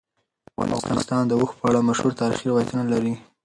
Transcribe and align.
افغانستان 0.79 1.23
د 1.27 1.31
اوښ 1.39 1.51
په 1.59 1.63
اړه 1.69 1.79
مشهور 1.89 2.11
تاریخی 2.21 2.45
روایتونه 2.51 2.83
لري. 2.93 3.13